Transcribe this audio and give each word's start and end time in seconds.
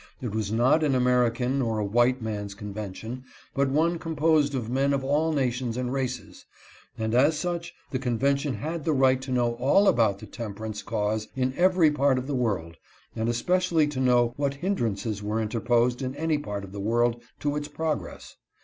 It 0.19 0.33
was 0.33 0.51
not 0.51 0.83
an 0.83 0.95
American 0.95 1.61
or 1.61 1.77
a 1.77 1.85
white 1.85 2.23
man's 2.23 2.55
convention, 2.55 3.23
but 3.53 3.69
one 3.69 3.99
composed 3.99 4.55
of 4.55 4.67
men 4.67 4.93
of 4.93 5.03
all 5.03 5.31
nations 5.31 5.77
and 5.77 5.93
races; 5.93 6.43
and 6.97 7.13
as 7.13 7.37
such 7.37 7.75
the 7.91 7.99
convention 7.99 8.55
had 8.55 8.83
the 8.83 8.93
right 8.93 9.21
to 9.21 9.31
know 9.31 9.53
all 9.57 9.87
about 9.87 10.17
the 10.17 10.25
temperance 10.25 10.81
cause 10.81 11.27
in 11.35 11.53
every 11.55 11.91
part 11.91 12.17
of 12.17 12.25
the 12.25 12.33
world, 12.33 12.77
and 13.15 13.29
especially 13.29 13.85
to 13.89 13.99
know 13.99 14.33
what 14.37 14.55
hindrances 14.55 15.21
were 15.21 15.39
interposed 15.39 16.01
in 16.01 16.15
any 16.15 16.39
part 16.39 16.63
of 16.63 16.71
the 16.71 16.79
world 16.81 17.21
to 17.39 17.55
its 17.55 17.67
progress. 17.67 18.37